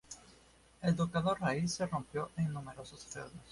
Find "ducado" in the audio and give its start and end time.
0.95-1.35